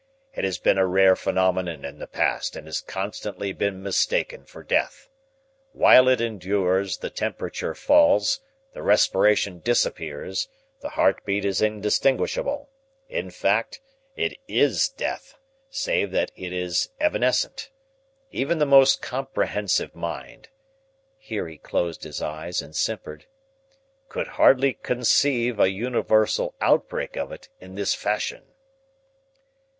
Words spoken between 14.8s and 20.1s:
death, save that it is evanescent. Even the most comprehensive